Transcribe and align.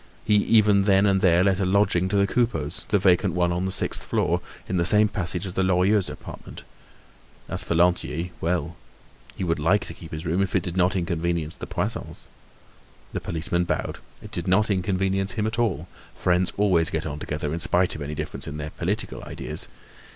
He 0.25 0.33
even 0.37 0.85
then 0.85 1.05
and 1.05 1.21
there 1.21 1.43
let 1.43 1.59
a 1.59 1.63
lodging 1.63 2.09
to 2.09 2.15
the 2.15 2.25
Coupeaus—the 2.25 2.97
vacant 2.97 3.35
one 3.35 3.51
on 3.51 3.65
the 3.65 3.71
sixth 3.71 4.01
floor, 4.03 4.41
in 4.67 4.77
the 4.77 4.83
same 4.87 5.07
passage 5.07 5.45
as 5.45 5.53
the 5.53 5.61
Lorilleuxs' 5.61 6.09
apartment. 6.09 6.63
As 7.47 7.63
for 7.63 7.75
Lantier, 7.75 8.31
well! 8.41 8.75
He 9.37 9.43
would 9.43 9.59
like 9.59 9.85
to 9.85 9.93
keep 9.93 10.09
his 10.11 10.25
room, 10.25 10.41
if 10.41 10.55
it 10.55 10.63
did 10.63 10.75
not 10.75 10.95
inconvenience 10.95 11.55
the 11.55 11.67
Poissons. 11.67 12.25
The 13.13 13.21
policeman 13.21 13.65
bowed; 13.65 13.99
it 14.23 14.31
did 14.31 14.47
not 14.47 14.71
inconvenience 14.71 15.33
him 15.33 15.45
at 15.45 15.59
all; 15.59 15.87
friends 16.15 16.51
always 16.57 16.89
get 16.89 17.05
on 17.05 17.19
together, 17.19 17.53
in 17.53 17.59
spite 17.59 17.93
of 17.93 18.01
any 18.01 18.15
difference 18.15 18.47
in 18.47 18.57
their 18.57 18.71
political 18.71 19.23
ideas. 19.25 19.67